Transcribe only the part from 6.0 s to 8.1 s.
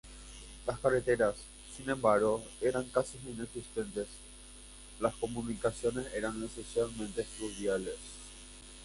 eran esencialmente fluviales.